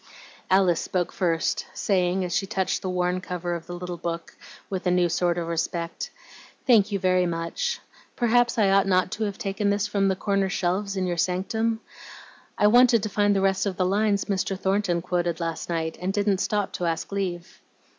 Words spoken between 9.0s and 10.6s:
to have taken this from the corner